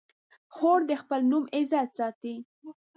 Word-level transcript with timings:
خور 0.55 0.79
د 0.89 0.91
خپل 1.01 1.21
نوم 1.31 1.43
عزت 1.57 1.89
ساتي. 1.97 2.35